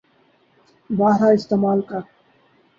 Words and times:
بارہا 0.89 1.29
استعمال 1.33 1.81
کر 1.89 2.01